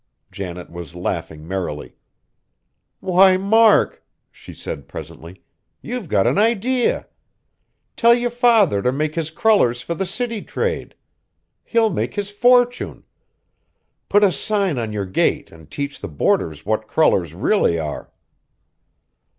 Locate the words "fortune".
12.31-13.03